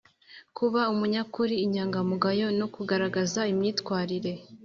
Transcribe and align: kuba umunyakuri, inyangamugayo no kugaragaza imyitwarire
kuba 0.57 0.81
umunyakuri, 0.93 1.55
inyangamugayo 1.65 2.47
no 2.59 2.67
kugaragaza 2.75 3.41
imyitwarire 3.53 4.31